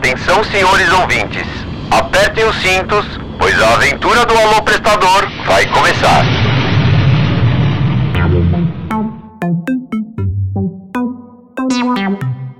[0.00, 1.46] Atenção, senhores ouvintes.
[1.90, 3.04] Apertem os cintos,
[3.38, 6.24] pois a aventura do Alô Prestador vai começar.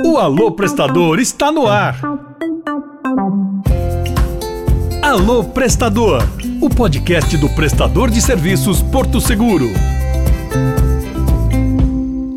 [0.05, 1.97] O Alô Prestador está no ar.
[5.03, 6.23] Alô Prestador,
[6.61, 9.71] o podcast do prestador de serviços Porto Seguro.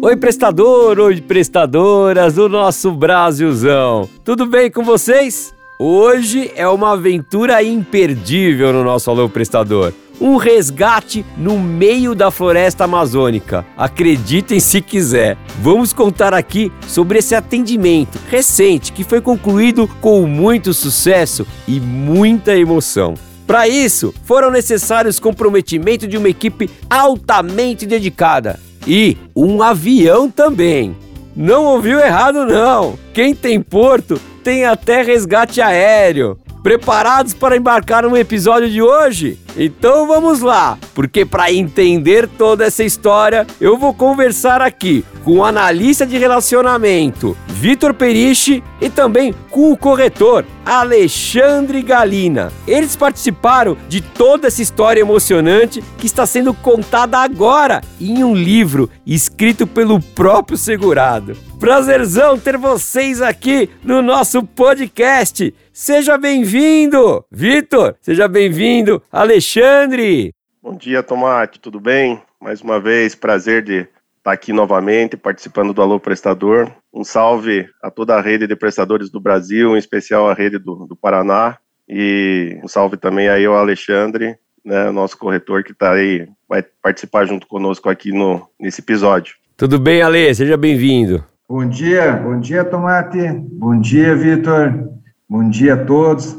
[0.06, 4.10] Oi, prestador, oi, prestadoras do nosso Brasilzão.
[4.22, 5.56] Tudo bem com vocês?
[5.80, 9.94] Hoje é uma aventura imperdível no nosso Alô Prestador.
[10.20, 13.66] Um resgate no meio da floresta amazônica.
[13.78, 15.38] Acreditem se quiser.
[15.62, 22.54] Vamos contar aqui sobre esse atendimento recente que foi concluído com muito sucesso e muita
[22.54, 23.14] emoção.
[23.48, 30.96] Para isso, foram necessários comprometimento de uma equipe altamente dedicada e um avião também.
[31.36, 32.98] Não ouviu errado, não.
[33.14, 36.38] Quem tem porto tem até resgate aéreo.
[36.64, 39.38] Preparados para embarcar no episódio de hoje?
[39.58, 45.44] Então vamos lá, porque para entender toda essa história, eu vou conversar aqui com o
[45.44, 52.50] analista de relacionamento Vitor Periche e também com o corretor Alexandre Galina.
[52.66, 58.90] Eles participaram de toda essa história emocionante que está sendo contada agora em um livro
[59.06, 61.36] escrito pelo próprio segurado.
[61.64, 65.56] Prazerzão ter vocês aqui no nosso podcast.
[65.72, 67.96] Seja bem-vindo, Vitor.
[68.02, 70.34] Seja bem-vindo, Alexandre.
[70.62, 71.62] Bom dia, Tomate.
[71.62, 72.22] Tudo bem?
[72.42, 76.70] Mais uma vez, prazer de estar aqui novamente participando do Alô Prestador.
[76.94, 80.86] Um salve a toda a rede de prestadores do Brasil, em especial a rede do,
[80.86, 81.58] do Paraná.
[81.88, 87.26] E um salve também aí ao Alexandre, né, nosso corretor que está aí, vai participar
[87.26, 89.36] junto conosco aqui no, nesse episódio.
[89.56, 90.36] Tudo bem, Ale?
[90.36, 91.24] Seja bem-vindo.
[91.56, 93.30] Bom dia, bom dia, Tomate.
[93.52, 94.90] Bom dia, Vitor.
[95.30, 96.36] Bom dia a todos.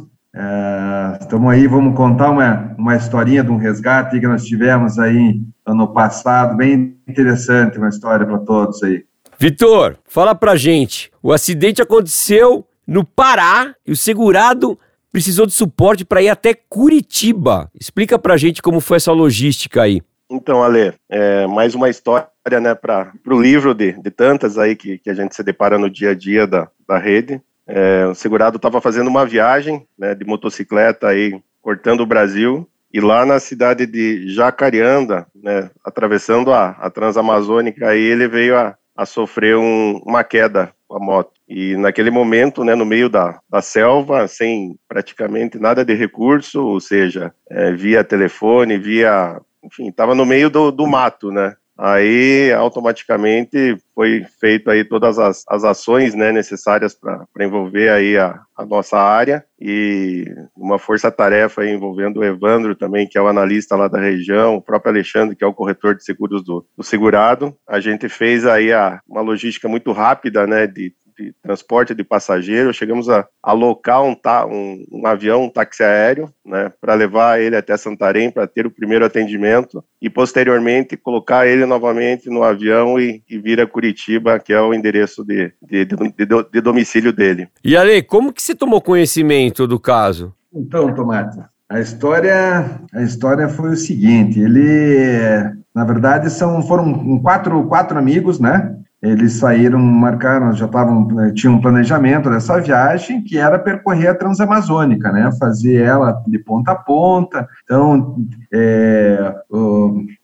[1.20, 5.41] Estamos é, aí, vamos contar uma, uma historinha de um resgate que nós tivemos aí
[5.64, 9.05] ano passado, bem interessante, uma história para todos aí.
[9.39, 11.13] Vitor, fala pra gente.
[11.23, 14.77] O acidente aconteceu no Pará e o segurado
[15.13, 17.70] precisou de suporte para ir até Curitiba.
[17.81, 20.02] Explica pra gente como foi essa logística aí.
[20.34, 22.28] Então, Ale, é, mais uma história
[22.61, 25.89] né, para o livro de, de tantas aí que, que a gente se depara no
[25.89, 27.40] dia a dia da, da rede.
[27.67, 33.00] É, o segurado estava fazendo uma viagem né, de motocicleta aí, cortando o Brasil, e
[33.00, 39.06] lá na cidade de Jacareanda, né, atravessando a, a Transamazônica, aí ele veio a, a
[39.06, 41.33] sofrer um, uma queda com a moto.
[41.48, 46.80] E naquele momento, né, no meio da, da selva, sem praticamente nada de recurso, ou
[46.80, 49.40] seja, é, via telefone, via.
[49.74, 51.57] Enfim, estava no meio do, do mato, né?
[51.77, 58.40] aí automaticamente foi feito aí todas as, as ações né, necessárias para envolver aí a,
[58.57, 60.24] a, nossa área e
[60.57, 64.92] uma força-tarefa envolvendo o Evandro também, que é o analista lá da região, o próprio
[64.92, 67.57] Alexandre, que é o corretor de seguros do, do segurado.
[67.68, 72.77] A gente fez aí a, uma logística muito rápida, né, de de transporte de passageiros,
[72.77, 74.17] chegamos a alocar um,
[74.48, 78.70] um, um avião, um táxi aéreo, né, para levar ele até Santarém para ter o
[78.70, 84.52] primeiro atendimento e posteriormente colocar ele novamente no avião e, e vir a Curitiba, que
[84.52, 87.48] é o endereço de, de, de, de domicílio dele.
[87.64, 90.35] E Ale, como que você tomou conhecimento do caso?
[90.52, 91.39] Então, Tomate,
[91.69, 98.39] a história, a história foi o seguinte, ele, na verdade, são, foram quatro, quatro amigos,
[98.39, 98.73] né,
[99.05, 104.15] eles saíram, marcaram, já estavam, eh, tinham um planejamento dessa viagem, que era percorrer a
[104.15, 108.17] Transamazônica, né, fazer ela de ponta a ponta, então,
[108.53, 109.35] é,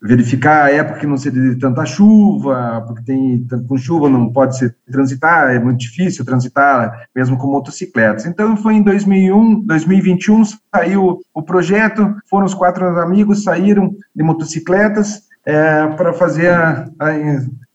[0.02, 4.56] verificar a época que não seria de tanta chuva, porque tem, com chuva não pode
[4.56, 8.24] se transitar, é muito difícil transitar, mesmo com motocicletas.
[8.24, 10.42] Então, foi em 2001, 2021,
[10.74, 17.08] saiu o projeto, foram os quatro amigos, saíram de motocicletas, é, para fazer a, a,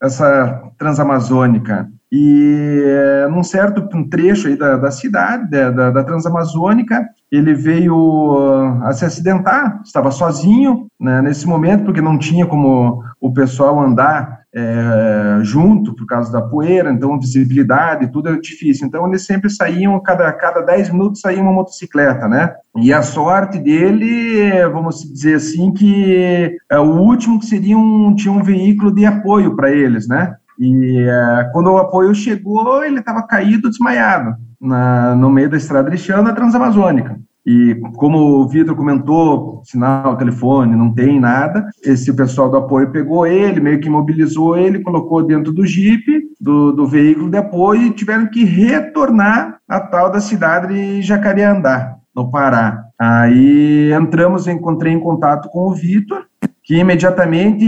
[0.02, 1.88] essa transamazônica.
[2.10, 7.96] E é, num certo um trecho aí da, da cidade, da, da, Transamazônica, ele veio
[7.96, 13.80] uh, a se acidentar, estava sozinho né, nesse momento, porque não tinha como o pessoal
[13.80, 18.86] andar é, junto por causa da poeira, então visibilidade, tudo é difícil.
[18.86, 22.54] Então eles sempre saíam, cada, cada 10 minutos saía uma motocicleta, né?
[22.76, 28.32] E a sorte dele, vamos dizer assim, que é o último que seria um, tinha
[28.32, 30.36] um veículo de apoio para eles, né?
[30.58, 35.90] E é, quando o apoio chegou, ele estava caído, desmaiado, na, no meio da estrada
[35.90, 37.18] de Transamazônica.
[37.46, 41.64] E como o Vitor comentou, sinal, telefone, não tem nada.
[41.84, 46.72] Esse pessoal do apoio pegou ele, meio que mobilizou ele, colocou dentro do jipe, do,
[46.72, 52.32] do veículo de apoio e tiveram que retornar à tal da cidade de Jacareandá, no
[52.32, 52.82] Pará.
[52.98, 56.24] Aí entramos, encontrei em contato com o Vitor,
[56.66, 57.64] que imediatamente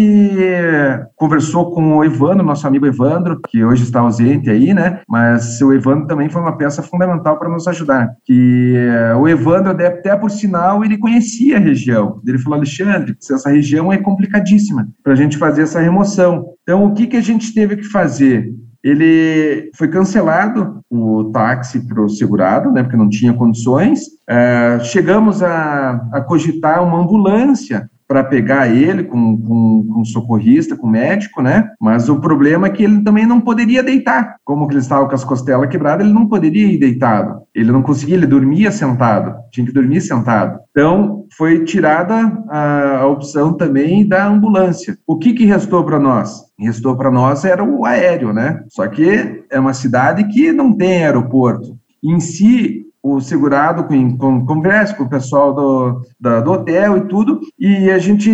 [1.15, 5.00] conversou com o Evandro, nosso amigo Evandro, que hoje está ausente aí, né?
[5.09, 8.11] Mas o Evandro também foi uma peça fundamental para nos ajudar.
[8.25, 8.75] Que
[9.15, 12.21] uh, o Evandro, até por sinal, ele conhecia a região.
[12.27, 16.47] Ele falou, Alexandre, essa região é complicadíssima para a gente fazer essa remoção.
[16.65, 18.53] Então, o que, que a gente teve que fazer?
[18.83, 24.03] ele foi cancelado o táxi para o segurado, né, porque não tinha condições.
[24.31, 30.89] Uh, chegamos a, a cogitar uma ambulância para pegar ele com, com, com socorrista, com
[30.89, 31.71] médico, né?
[31.79, 34.37] Mas o problema é que ele também não poderia deitar.
[34.43, 37.43] Como ele estava com as costelas quebradas, ele não poderia ir deitado.
[37.55, 39.37] Ele não conseguia, ele dormia sentado.
[39.53, 40.59] Tinha que dormir sentado.
[40.71, 44.97] Então, foi tirada a, a opção também da ambulância.
[45.07, 46.45] O que, que restou para nós?
[46.59, 48.65] Restou para nós era o aéreo, né?
[48.71, 51.77] Só que é uma cidade que não tem aeroporto.
[52.03, 57.01] Em si, o segurado com, com conversa com o pessoal do, da, do hotel e
[57.03, 58.31] tudo, e a gente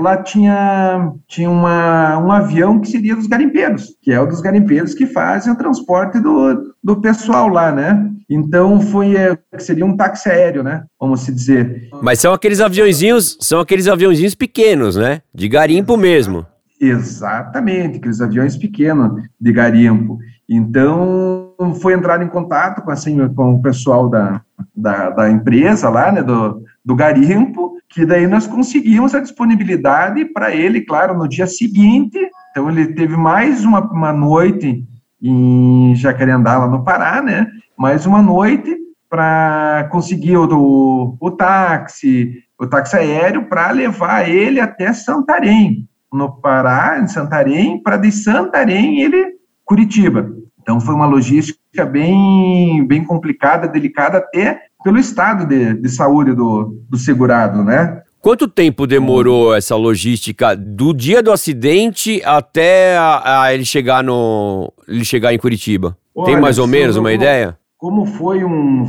[0.00, 4.94] lá tinha, tinha uma, um avião que seria dos garimpeiros, que é o dos garimpeiros
[4.94, 8.10] que fazem o transporte do, do pessoal lá, né?
[8.28, 10.84] Então foi é, seria um táxi aéreo, né?
[10.98, 11.88] Vamos se dizer.
[12.02, 15.20] Mas são aqueles aviãozinhos, são aqueles aviãozinhos pequenos, né?
[15.34, 16.46] De garimpo mesmo.
[16.80, 20.18] Exatamente, aqueles aviões pequenos de garimpo.
[20.48, 21.43] Então,
[21.80, 24.40] foi entrar em contato com, assim, com o pessoal da,
[24.74, 30.54] da, da, empresa lá, né, do, do garimpo, que daí nós conseguimos a disponibilidade para
[30.54, 32.18] ele, claro, no dia seguinte.
[32.50, 34.84] Então, ele teve mais uma, uma noite
[35.22, 38.76] em Jacareandá, lá no Pará, né, mais uma noite
[39.08, 46.40] para conseguir o, o, o táxi, o táxi aéreo, para levar ele até Santarém, no
[46.40, 49.34] Pará, em Santarém, para de Santarém ele
[49.64, 50.30] Curitiba.
[50.64, 56.82] Então foi uma logística bem, bem complicada, delicada até pelo estado de, de saúde do,
[56.88, 58.00] do segurado, né?
[58.18, 64.72] Quanto tempo demorou essa logística do dia do acidente até a, a ele chegar no
[64.88, 65.98] ele chegar em Curitiba?
[66.14, 67.58] Olha, Tem mais ou menos uma ideia?
[67.76, 68.86] Como foi um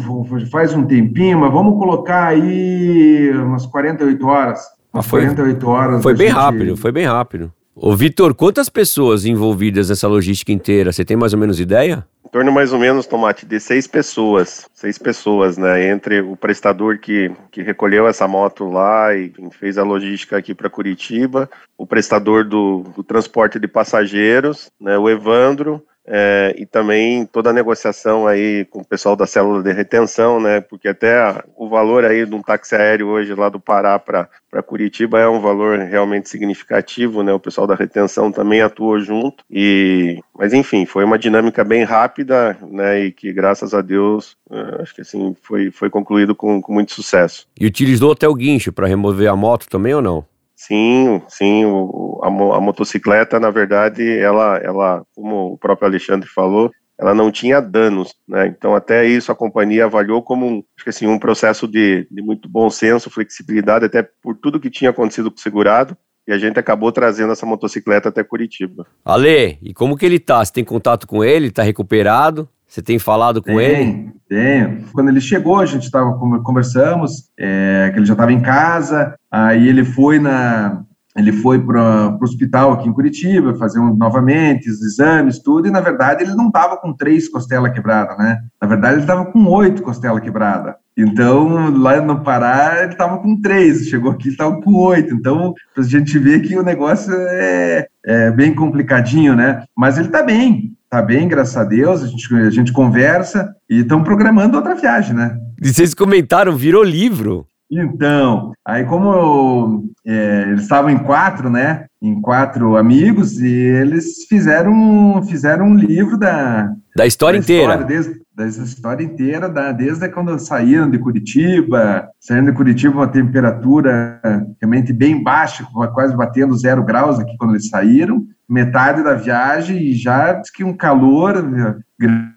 [0.50, 4.62] faz um tempinho, mas vamos colocar aí umas 48 horas.
[4.94, 6.02] Umas foi, 48 horas.
[6.02, 6.38] Foi bem gente...
[6.38, 7.52] rápido, foi bem rápido.
[7.78, 10.94] Ô, Vitor, quantas pessoas envolvidas nessa logística inteira?
[10.94, 12.08] Você tem mais ou menos ideia?
[12.26, 14.66] Em torno mais ou menos, Tomate, de seis pessoas.
[14.74, 15.90] Seis pessoas, né?
[15.90, 20.70] Entre o prestador que, que recolheu essa moto lá e fez a logística aqui para
[20.70, 24.98] Curitiba, o prestador do, do transporte de passageiros, né?
[24.98, 29.72] o Evandro, é, e também toda a negociação aí com o pessoal da célula de
[29.72, 30.62] retenção, né?
[30.62, 34.30] Porque até o valor aí de um táxi aéreo hoje lá do Pará para
[34.64, 37.34] Curitiba é um valor realmente significativo, né?
[37.34, 42.56] O pessoal da retenção também atuou junto e, mas enfim, foi uma dinâmica bem rápida,
[42.70, 43.06] né?
[43.06, 46.94] E que graças a Deus, é, acho que assim foi foi concluído com, com muito
[46.94, 47.48] sucesso.
[47.60, 50.35] E utilizou até o guincho para remover a moto também ou não?
[50.56, 56.72] Sim, sim, o, a, a, motocicleta, na verdade, ela, ela, como o próprio Alexandre falou,
[56.98, 58.48] ela não tinha danos, né?
[58.48, 62.22] Então até isso a companhia avaliou como um, acho que assim, um processo de, de
[62.22, 65.98] muito bom senso, flexibilidade, até por tudo que tinha acontecido com o segurado,
[66.28, 68.88] e a gente acabou trazendo essa motocicleta até Curitiba.
[69.04, 70.44] Ale, e como que ele tá?
[70.44, 71.52] Você tem contato com ele?
[71.52, 72.50] Tá recuperado?
[72.76, 74.12] Você tem falado com tem, ele?
[74.28, 74.84] Tenho.
[74.92, 76.12] Quando ele chegou, a gente estava
[76.44, 80.84] conversamos, é, que ele já estava em casa, aí ele foi na
[81.16, 85.72] ele foi para o hospital aqui em Curitiba fazer um, novamente os exames, tudo, e
[85.72, 88.42] na verdade ele não estava com três costelas quebradas, né?
[88.62, 90.76] Na verdade ele estava com oito costelas quebradas.
[90.98, 95.14] Então, lá no Pará, ele estava com três, chegou aqui estava com oito.
[95.14, 99.64] Então, a gente vê que o negócio é, é bem complicadinho, né?
[99.76, 103.80] Mas ele está bem, tá bem, graças a Deus, a gente, a gente conversa e
[103.80, 105.38] estão programando outra viagem, né?
[105.62, 107.46] E vocês comentaram, virou livro.
[107.70, 111.88] Então, aí como eu, é, eles estavam em quatro, né?
[112.02, 116.72] Em quatro amigos, e eles fizeram, fizeram um livro da...
[116.96, 117.74] Da história da inteira.
[117.74, 123.08] História, desde, da história inteira, da, desde quando saíram de Curitiba, saindo de Curitiba uma
[123.08, 124.22] temperatura
[124.62, 129.94] realmente bem baixa, quase batendo zero graus aqui quando eles saíram, metade da viagem e
[129.94, 131.76] já diz que um calor né,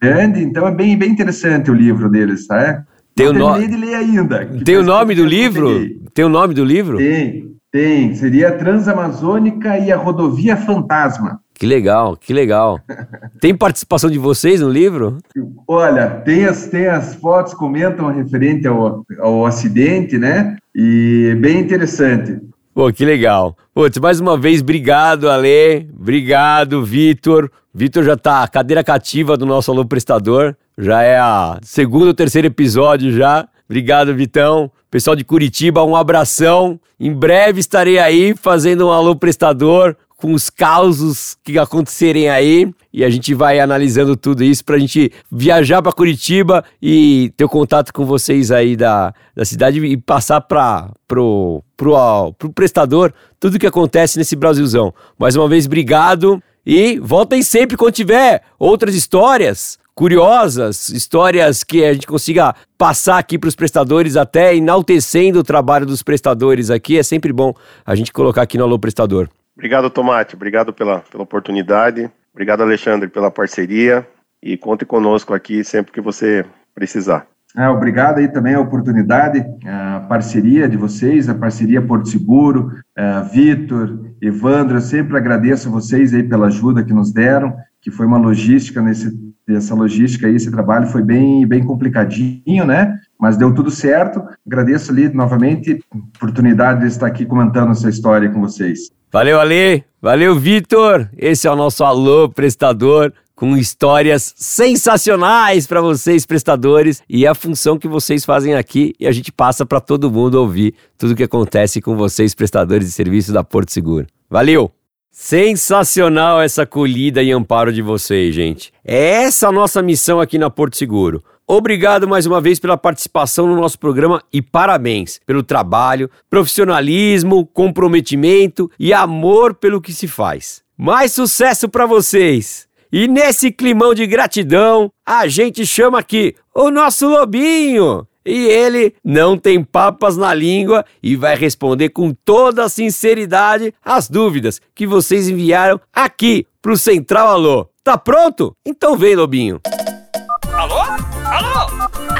[0.00, 2.84] grande, então é bem, bem interessante o livro deles, tá?
[3.14, 4.46] Tem o nome de ler ainda.
[4.64, 5.68] Tem o nome do livro?
[6.14, 6.98] Tem o nome do livro?
[6.98, 8.14] Tem, tem.
[8.14, 11.40] Seria Transamazônica e a Rodovia Fantasma.
[11.58, 12.78] Que legal, que legal.
[13.40, 15.18] Tem participação de vocês no livro?
[15.66, 20.56] Olha, tem as, tem as fotos comentam referente ao, ao acidente, né?
[20.72, 22.38] E bem interessante.
[22.78, 23.56] Pô, que legal.
[23.74, 25.90] Putz, mais uma vez, obrigado, Ale.
[25.98, 27.50] Obrigado, Vitor.
[27.74, 30.54] Vitor já tá cadeira cativa do nosso alô prestador.
[30.78, 33.48] Já é a segundo ou terceiro episódio já.
[33.68, 34.70] Obrigado, Vitão.
[34.92, 36.78] Pessoal de Curitiba, um abração.
[37.00, 43.04] Em breve estarei aí fazendo um alô prestador com os causos que acontecerem aí e
[43.04, 47.92] a gente vai analisando tudo isso para a gente viajar para Curitiba e ter contato
[47.92, 53.66] com vocês aí da, da cidade e passar para pro, pro, pro prestador tudo que
[53.66, 54.92] acontece nesse Brasilzão.
[55.16, 61.92] Mais uma vez, obrigado e voltem sempre quando tiver outras histórias curiosas, histórias que a
[61.92, 66.98] gente consiga passar aqui para os prestadores, até enaltecendo o trabalho dos prestadores aqui.
[66.98, 67.54] É sempre bom
[67.86, 69.28] a gente colocar aqui no Alô Prestador.
[69.58, 70.36] Obrigado, Tomate.
[70.36, 72.08] Obrigado pela, pela oportunidade.
[72.32, 74.06] Obrigado, Alexandre, pela parceria.
[74.40, 77.26] E conte conosco aqui sempre que você precisar.
[77.56, 83.20] É, obrigado aí também a oportunidade, a parceria de vocês, a parceria Porto Seguro, é,
[83.32, 88.18] Vitor, Evandro, eu sempre agradeço vocês aí pela ajuda que nos deram, que foi uma
[88.18, 92.98] logística nesse essa logística aí, esse trabalho foi bem bem complicadinho, né?
[93.18, 94.22] Mas deu tudo certo.
[94.46, 98.90] Agradeço ali novamente a oportunidade de estar aqui comentando essa história com vocês.
[99.10, 99.84] Valeu, Ale.
[100.00, 101.08] Valeu, Vitor.
[101.16, 107.78] Esse é o nosso alô prestador com histórias sensacionais para vocês prestadores e a função
[107.78, 111.22] que vocês fazem aqui e a gente passa para todo mundo ouvir tudo o que
[111.22, 114.08] acontece com vocês prestadores de serviço da Porto Seguro.
[114.28, 114.72] Valeu.
[115.10, 118.72] Sensacional essa acolhida e amparo de vocês, gente.
[118.84, 121.22] É essa a nossa missão aqui na Porto Seguro.
[121.50, 128.70] Obrigado mais uma vez pela participação no nosso programa e parabéns pelo trabalho, profissionalismo, comprometimento
[128.78, 130.62] e amor pelo que se faz.
[130.76, 132.68] Mais sucesso para vocês!
[132.92, 138.06] E nesse climão de gratidão, a gente chama aqui o nosso lobinho.
[138.26, 144.06] E ele não tem papas na língua e vai responder com toda a sinceridade as
[144.06, 147.70] dúvidas que vocês enviaram aqui pro Central Alô.
[147.82, 148.54] Tá pronto?
[148.66, 149.58] Então vem, lobinho.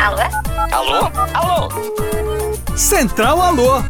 [0.00, 0.22] Alô?
[0.72, 1.10] Alô?
[1.34, 1.68] Alô?
[2.76, 3.82] Central Alô.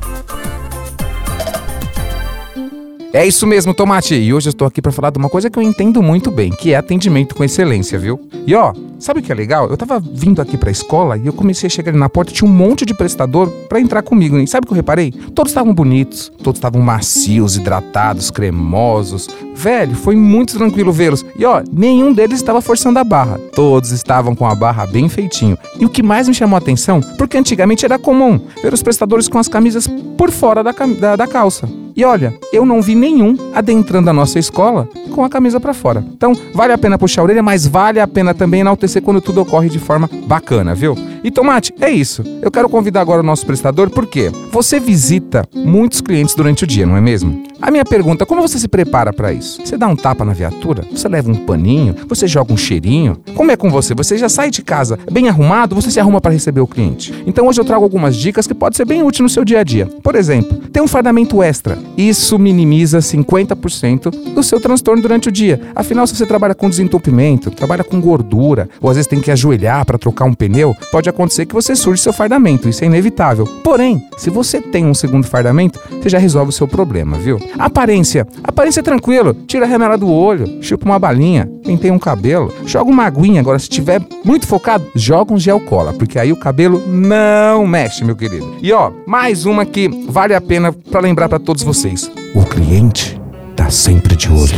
[3.10, 4.14] É isso mesmo, Tomate.
[4.14, 6.50] E hoje eu estou aqui para falar de uma coisa que eu entendo muito bem,
[6.50, 8.20] que é atendimento com excelência, viu?
[8.46, 9.66] E ó, sabe o que é legal?
[9.70, 12.32] Eu tava vindo aqui para a escola e eu comecei a chegar ali na porta,
[12.32, 14.36] tinha um monte de prestador para entrar comigo.
[14.38, 15.10] E sabe o que eu reparei?
[15.34, 19.26] Todos estavam bonitos, todos estavam macios, hidratados, cremosos.
[19.54, 21.24] Velho, foi muito tranquilo vê-los.
[21.38, 23.40] E ó, nenhum deles estava forçando a barra.
[23.54, 25.56] Todos estavam com a barra bem feitinho.
[25.80, 29.28] E o que mais me chamou a atenção, porque antigamente era comum ver os prestadores
[29.28, 29.88] com as camisas
[30.18, 31.66] por fora da, da, da calça.
[31.98, 36.04] E olha, eu não vi nenhum adentrando a nossa escola com a camisa para fora.
[36.12, 39.40] Então, vale a pena puxar a orelha, mas vale a pena também enaltecer quando tudo
[39.40, 40.94] ocorre de forma bacana, viu?
[41.22, 42.22] E Tomate, é isso.
[42.42, 46.86] Eu quero convidar agora o nosso prestador porque você visita muitos clientes durante o dia,
[46.86, 47.42] não é mesmo?
[47.60, 49.60] A minha pergunta, como você se prepara para isso?
[49.64, 50.84] Você dá um tapa na viatura?
[50.92, 51.94] Você leva um paninho?
[52.08, 53.20] Você joga um cheirinho?
[53.34, 53.94] Como é com você?
[53.94, 55.74] Você já sai de casa bem arrumado?
[55.74, 57.12] Você se arruma para receber o cliente?
[57.26, 59.64] Então hoje eu trago algumas dicas que podem ser bem úteis no seu dia a
[59.64, 59.86] dia.
[59.86, 61.76] Por exemplo, ter um fardamento extra.
[61.96, 65.60] Isso minimiza 50% do seu transtorno durante o dia.
[65.74, 69.84] Afinal, se você trabalha com desentupimento, trabalha com gordura, ou às vezes tem que ajoelhar
[69.84, 72.68] para trocar um pneu, pode acontecer que você surge seu fardamento.
[72.68, 73.44] Isso é inevitável.
[73.62, 77.38] Porém, se você tem um segundo fardamento, você já resolve o seu problema, viu?
[77.58, 78.26] Aparência.
[78.42, 79.34] Aparência é tranquilo.
[79.46, 83.40] Tira a remela do olho, chupa uma balinha, penteia um cabelo, joga uma aguinha.
[83.40, 88.04] Agora, se tiver muito focado, joga um gel cola, porque aí o cabelo não mexe,
[88.04, 88.56] meu querido.
[88.62, 92.10] E ó, mais uma que vale a pena para lembrar para todos vocês.
[92.34, 93.20] O cliente
[93.56, 94.48] tá sempre de olho,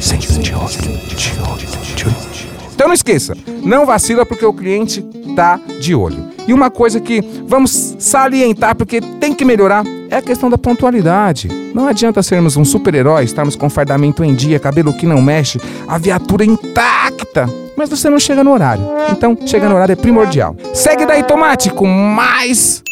[0.00, 2.33] sempre de olho, sempre de olho,
[2.74, 5.00] Então não esqueça, não vacila porque o cliente
[5.36, 6.34] tá de olho.
[6.46, 11.48] E uma coisa que vamos salientar porque tem que melhorar é a questão da pontualidade.
[11.74, 15.96] Não adianta sermos um super-herói, estarmos com fardamento em dia, cabelo que não mexe, a
[15.98, 18.84] viatura intacta, mas você não chega no horário.
[19.10, 20.54] Então, chegar no horário é primordial.
[20.74, 22.82] Segue daí, Tomate, com mais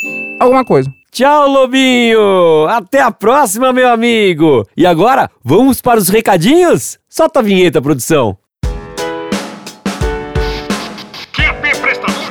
[0.40, 0.90] alguma coisa.
[1.10, 2.66] Tchau, Lobinho!
[2.68, 4.66] Até a próxima, meu amigo!
[4.74, 6.98] E agora, vamos para os recadinhos?
[7.06, 8.41] Solta a vinheta, produção!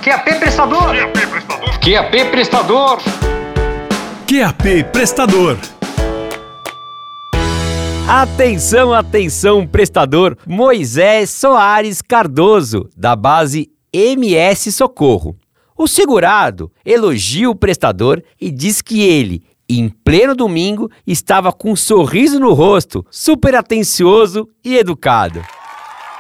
[0.02, 0.16] Prestador!
[0.40, 0.98] QAP Prestador!
[1.80, 2.98] QAP Prestador!
[4.26, 5.58] QAP Prestador!
[8.10, 15.38] Atenção, atenção, prestador Moisés Soares Cardoso, da base MS Socorro.
[15.78, 21.76] O segurado elogia o prestador e diz que ele em pleno domingo, estava com um
[21.78, 25.42] sorriso no rosto, super atencioso e educado.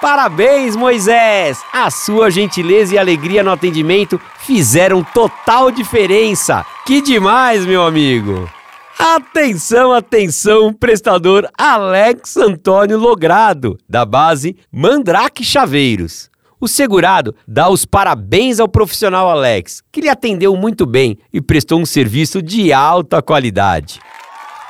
[0.01, 1.61] Parabéns, Moisés!
[1.71, 6.65] A sua gentileza e alegria no atendimento fizeram total diferença.
[6.87, 8.49] Que demais, meu amigo!
[8.97, 16.31] Atenção, atenção, prestador Alex Antônio Logrado, da base Mandrake Chaveiros.
[16.59, 21.79] O segurado dá os parabéns ao profissional Alex, que lhe atendeu muito bem e prestou
[21.79, 23.99] um serviço de alta qualidade.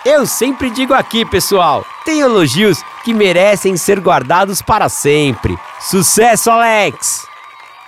[0.03, 5.55] Eu sempre digo aqui, pessoal, tem elogios que merecem ser guardados para sempre.
[5.79, 7.27] Sucesso, Alex!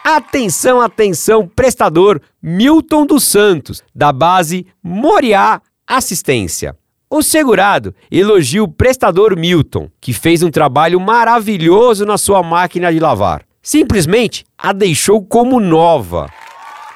[0.04, 6.78] Atenção, atenção, prestador Milton dos Santos, da base Moriá Assistência.
[7.10, 13.00] O segurado elogia o prestador Milton, que fez um trabalho maravilhoso na sua máquina de
[13.00, 13.44] lavar.
[13.60, 16.30] Simplesmente a deixou como nova.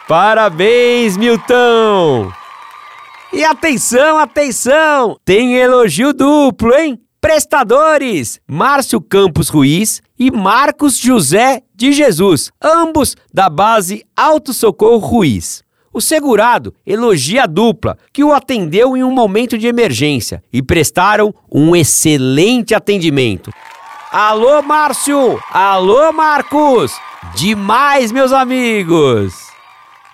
[0.08, 2.32] Parabéns, Milton!
[3.32, 5.18] E atenção, atenção!
[5.26, 6.98] Tem elogio duplo, hein?
[7.20, 15.62] Prestadores Márcio Campos Ruiz e Marcos José de Jesus, ambos da base Alto Socorro Ruiz.
[15.92, 21.34] O segurado elogia a dupla que o atendeu em um momento de emergência e prestaram
[21.52, 23.52] um excelente atendimento.
[24.10, 25.38] Alô, Márcio!
[25.52, 26.94] Alô, Marcos!
[27.36, 29.47] Demais, meus amigos!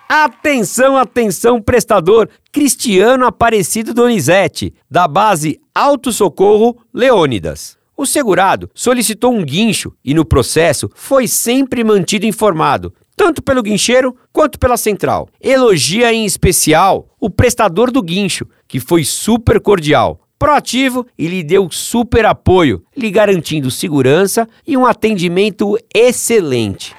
[0.08, 7.78] Atenção, atenção, prestador Cristiano Aparecido Donizete, da base Alto Socorro Leônidas.
[7.96, 14.14] O segurado solicitou um guincho e, no processo, foi sempre mantido informado, tanto pelo guincheiro
[14.30, 15.28] quanto pela central.
[15.40, 21.70] Elogia em especial o prestador do guincho, que foi super cordial, proativo e lhe deu
[21.70, 26.94] super apoio, lhe garantindo segurança e um atendimento excelente.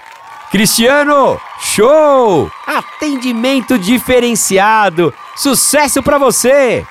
[0.52, 2.50] Cristiano, show!
[2.66, 5.14] Atendimento diferenciado.
[5.36, 6.86] Sucesso para você!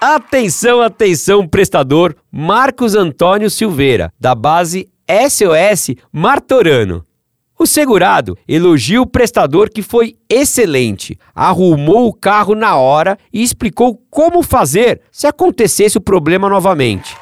[0.00, 4.88] Atenção, atenção, prestador Marcos Antônio Silveira, da base
[5.28, 7.04] SOS Martorano.
[7.58, 14.00] O segurado elogia o prestador que foi excelente, arrumou o carro na hora e explicou
[14.08, 17.14] como fazer se acontecesse o problema novamente.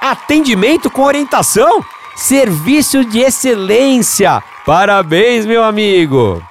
[0.00, 1.84] Atendimento com orientação?
[2.16, 4.42] Serviço de excelência!
[4.68, 6.46] Parabéns, meu amigo!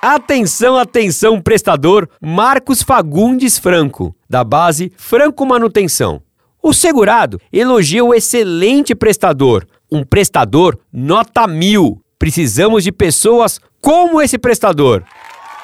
[0.00, 6.22] Atenção, atenção, prestador Marcos Fagundes Franco, da base Franco Manutenção.
[6.62, 12.00] O segurado elogia o excelente prestador, um prestador nota mil.
[12.18, 15.04] Precisamos de pessoas como esse prestador.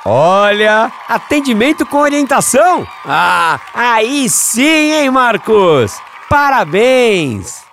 [0.05, 2.87] Olha, atendimento com orientação?
[3.07, 5.97] Ah, aí sim, hein, Marcos?
[6.29, 7.64] Parabéns!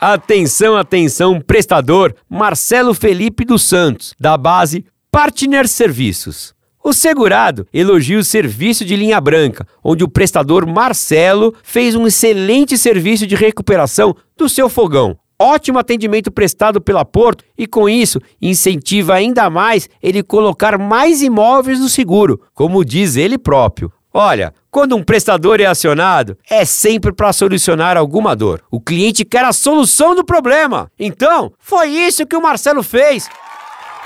[0.00, 6.54] Atenção, atenção, prestador Marcelo Felipe dos Santos, da base Partner Serviços.
[6.84, 12.76] O segurado elogia o serviço de linha branca, onde o prestador Marcelo fez um excelente
[12.76, 15.16] serviço de recuperação do seu fogão.
[15.38, 21.80] Ótimo atendimento prestado pela Porto e, com isso, incentiva ainda mais ele colocar mais imóveis
[21.80, 23.90] no seguro, como diz ele próprio.
[24.18, 28.62] Olha, quando um prestador é acionado, é sempre para solucionar alguma dor.
[28.70, 30.90] O cliente quer a solução do problema.
[30.98, 33.28] Então, foi isso que o Marcelo fez.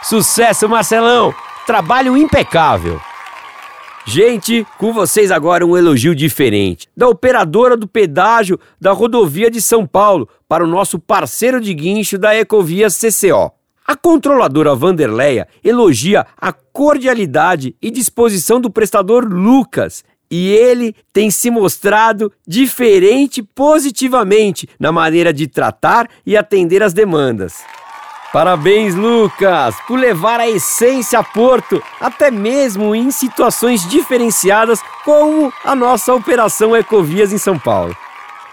[0.03, 1.33] Sucesso, Marcelão!
[1.65, 3.01] Trabalho impecável!
[4.05, 9.87] Gente, com vocês agora um elogio diferente da operadora do pedágio da rodovia de São
[9.87, 13.60] Paulo para o nosso parceiro de guincho da Ecovia CCO.
[13.91, 21.51] A controladora Vanderleia elogia a cordialidade e disposição do prestador Lucas e ele tem se
[21.51, 27.65] mostrado diferente positivamente na maneira de tratar e atender as demandas.
[28.33, 35.75] Parabéns, Lucas, por levar a essência a Porto, até mesmo em situações diferenciadas, como a
[35.75, 37.97] nossa Operação Ecovias em São Paulo.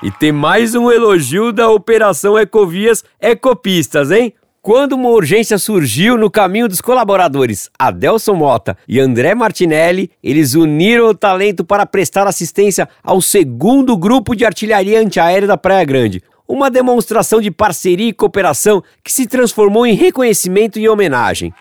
[0.02, 4.34] E tem mais um elogio da Operação Ecovias Ecopistas, hein?
[4.68, 11.06] Quando uma urgência surgiu no caminho dos colaboradores Adelson Mota e André Martinelli, eles uniram
[11.08, 16.70] o talento para prestar assistência ao segundo grupo de artilharia antiaérea da Praia Grande, uma
[16.70, 21.54] demonstração de parceria e cooperação que se transformou em reconhecimento e homenagem.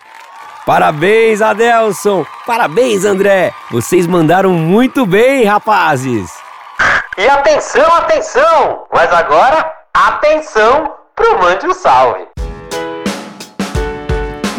[0.65, 2.25] Parabéns, Adelson!
[2.45, 3.53] Parabéns, André!
[3.71, 6.29] Vocês mandaram muito bem, rapazes!
[7.17, 8.83] E atenção, atenção!
[8.91, 12.36] Mas agora, atenção pro Mande um Salve!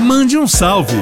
[0.08, 0.96] Mande um salve!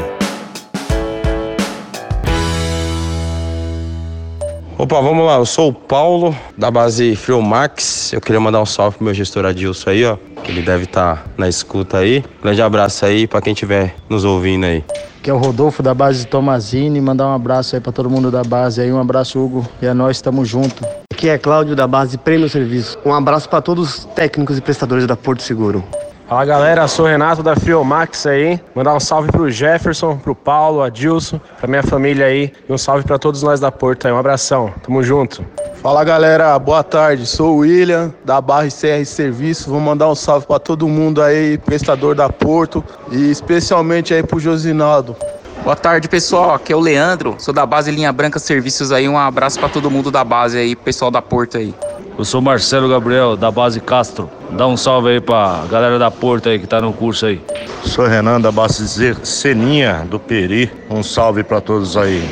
[4.77, 5.37] Opa, vamos lá.
[5.37, 8.13] Eu sou o Paulo, da base Friomax.
[8.13, 10.17] Eu queria mandar um salve pro meu gestor Adilson aí, ó.
[10.43, 12.25] Que ele deve estar tá na escuta aí.
[12.43, 14.83] Grande abraço aí para quem estiver nos ouvindo aí.
[15.23, 17.01] Que é o Rodolfo da base Tomazini.
[17.01, 18.93] Mandar um abraço aí para todo mundo da base aí.
[18.93, 19.65] Um abraço, Hugo.
[19.81, 20.85] E é nós, estamos junto.
[21.13, 22.99] Aqui é Cláudio da base Prêmio Serviço.
[23.07, 25.85] Um abraço para todos os técnicos e prestadores da Porto Seguro.
[26.29, 28.61] Fala galera, sou o Renato da Friomax aí.
[28.75, 32.53] Mandar um salve pro Jefferson, pro Paulo, Adilson, pra minha família aí.
[32.69, 34.13] E um salve para todos nós da Porto aí.
[34.13, 35.47] Um abração, tamo junto.
[35.81, 37.25] Fala galera, boa tarde.
[37.27, 39.71] Sou o William da Barra CR Serviço.
[39.71, 44.41] Vou mandar um salve para todo mundo aí, prestador da Porto e especialmente aí pro
[44.41, 45.15] Josinaldo.
[45.63, 46.55] Boa tarde, pessoal.
[46.55, 49.09] Aqui é o Leandro, sou da base Linha Branca Serviços aí.
[49.09, 51.73] Um abraço para todo mundo da base aí, pessoal da Porto aí.
[52.19, 54.31] Eu sou Marcelo Gabriel, da base Castro.
[54.53, 57.43] Dá um salve aí pra galera da Porta aí que tá no curso aí.
[57.85, 60.73] Sou Renan, da base Seninha, do Peri.
[60.89, 62.27] Um salve para todos aí.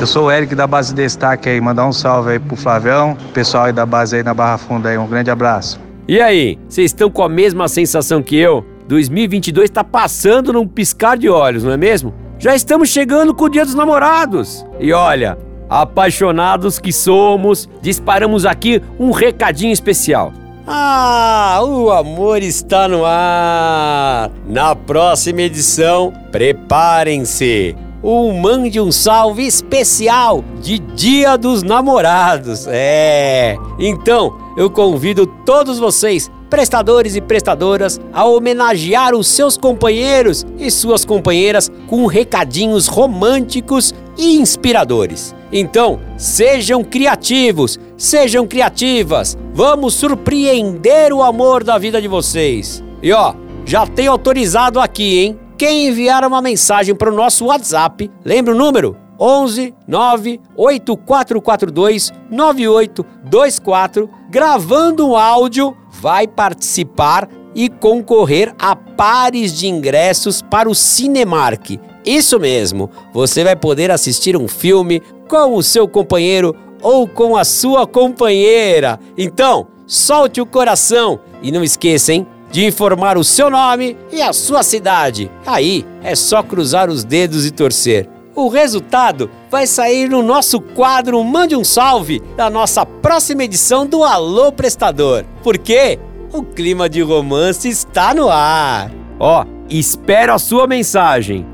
[0.00, 3.64] Eu sou o Eric da base Destaque aí, mandar um salve aí pro Flavião, pessoal
[3.64, 5.78] aí da base aí na Barra Funda aí, um grande abraço.
[6.08, 8.64] E aí, vocês estão com a mesma sensação que eu?
[8.88, 12.14] 2022 tá passando num piscar de olhos, não é mesmo?
[12.38, 14.66] Já estamos chegando com o Dia dos Namorados.
[14.80, 15.38] E olha,
[15.82, 20.32] apaixonados que somos, disparamos aqui um recadinho especial.
[20.66, 24.30] Ah, o amor está no ar!
[24.46, 27.76] Na próxima edição, preparem-se!
[28.00, 32.66] O Mande um Salve especial de Dia dos Namorados.
[32.68, 33.56] É!
[33.78, 41.04] Então, eu convido todos vocês, prestadores e prestadoras, a homenagear os seus companheiros e suas
[41.04, 45.34] companheiras com recadinhos românticos e inspiradores.
[45.52, 49.36] Então, sejam criativos, sejam criativas.
[49.52, 52.84] Vamos surpreender o amor da vida de vocês.
[53.02, 53.34] E ó,
[53.66, 55.40] já tenho autorizado aqui, hein?
[55.58, 59.03] Quem enviar uma mensagem para o nosso WhatsApp, lembra o número?
[59.18, 70.42] 11 9 8442 9824, gravando um áudio, vai participar e concorrer a pares de ingressos
[70.42, 71.78] para o Cinemark.
[72.04, 77.44] Isso mesmo, você vai poder assistir um filme com o seu companheiro ou com a
[77.44, 79.00] sua companheira.
[79.16, 82.26] Então, solte o coração e não esqueça, hein?
[82.50, 85.30] De informar o seu nome e a sua cidade.
[85.46, 88.08] Aí é só cruzar os dedos e torcer.
[88.34, 94.02] O resultado vai sair no nosso quadro Mande um Salve da nossa próxima edição do
[94.02, 95.24] Alô Prestador.
[95.42, 95.98] Porque
[96.32, 98.90] o clima de romance está no ar.
[99.20, 101.46] Ó, espero a sua mensagem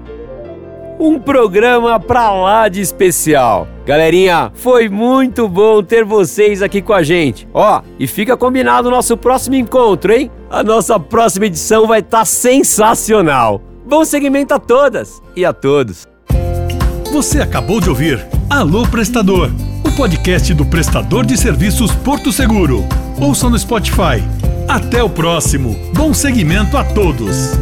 [1.00, 3.66] um programa pra lá de especial.
[3.86, 7.48] Galerinha, foi muito bom ter vocês aqui com a gente.
[7.54, 10.30] Ó, e fica combinado o nosso próximo encontro, hein?
[10.50, 13.62] A nossa próxima edição vai estar tá sensacional.
[13.86, 16.09] Bom segmento a todas e a todos.
[17.12, 19.50] Você acabou de ouvir Alô Prestador,
[19.84, 22.86] o podcast do prestador de serviços Porto Seguro.
[23.20, 24.22] Ouça no Spotify.
[24.68, 25.76] Até o próximo.
[25.92, 27.58] Bom segmento a todos.